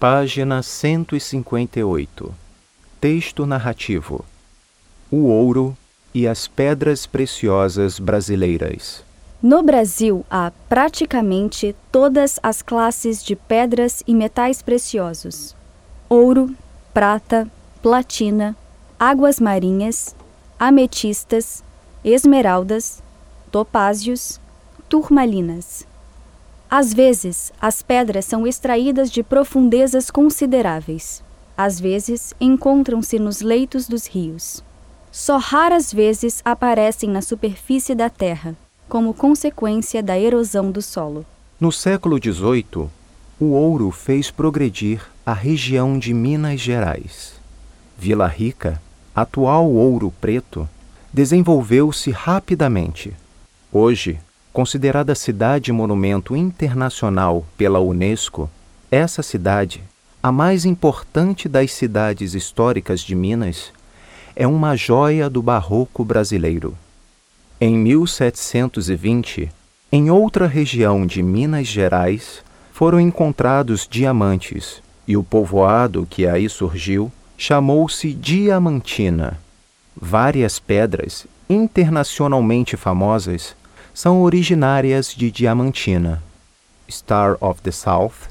[0.00, 2.34] Página 158.
[2.98, 4.24] Texto narrativo:
[5.10, 5.76] O ouro
[6.14, 9.04] e as pedras preciosas brasileiras.
[9.42, 15.54] No Brasil há praticamente todas as classes de pedras e metais preciosos:
[16.08, 16.56] ouro,
[16.94, 17.46] prata,
[17.82, 18.56] platina,
[18.98, 20.16] águas marinhas,
[20.58, 21.62] ametistas,
[22.02, 23.02] esmeraldas,
[23.52, 24.40] topázios,
[24.88, 25.89] turmalinas.
[26.70, 31.20] Às vezes, as pedras são extraídas de profundezas consideráveis.
[31.56, 34.62] Às vezes, encontram-se nos leitos dos rios.
[35.10, 38.54] Só raras vezes aparecem na superfície da terra,
[38.88, 41.26] como consequência da erosão do solo.
[41.58, 42.88] No século XVIII,
[43.40, 47.32] o ouro fez progredir a região de Minas Gerais.
[47.98, 48.80] Vila Rica,
[49.12, 50.68] atual Ouro Preto,
[51.12, 53.12] desenvolveu-se rapidamente.
[53.72, 54.20] Hoje,
[54.52, 58.50] considerada cidade monumento internacional pela Unesco,
[58.90, 59.82] essa cidade,
[60.22, 63.72] a mais importante das cidades históricas de Minas,
[64.34, 66.76] é uma joia do barroco brasileiro.
[67.60, 69.50] Em 1720,
[69.92, 77.12] em outra região de Minas Gerais, foram encontrados diamantes e o povoado que aí surgiu
[77.36, 79.38] chamou-se Diamantina.
[79.96, 83.56] Várias pedras internacionalmente famosas
[83.92, 86.22] são originárias de Diamantina.
[86.88, 88.28] Star of the South,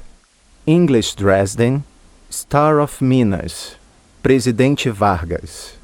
[0.66, 1.82] English Dresden,
[2.30, 3.76] Star of Minas,
[4.22, 5.74] Presidente Vargas.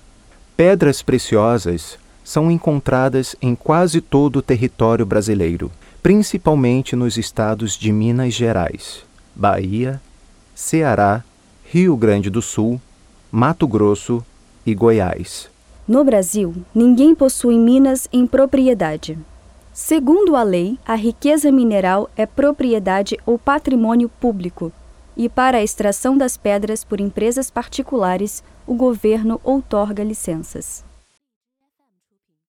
[0.57, 5.71] Pedras preciosas são encontradas em quase todo o território brasileiro,
[6.03, 9.05] principalmente nos estados de Minas Gerais,
[9.35, 10.01] Bahia,
[10.55, 11.25] Ceará,
[11.65, 12.81] Rio Grande do Sul,
[13.31, 14.25] Mato Grosso
[14.65, 15.49] e Goiás.
[15.87, 19.19] No Brasil, ninguém possui minas em propriedade.
[19.79, 24.73] Segundo a lei, a riqueza mineral é propriedade ou patrimônio público,
[25.15, 30.83] e para a extração das pedras por empresas particulares, o governo outorga licenças.